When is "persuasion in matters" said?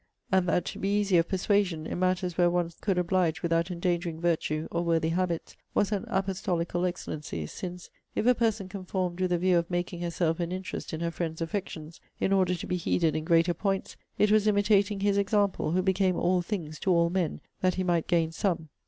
1.27-2.35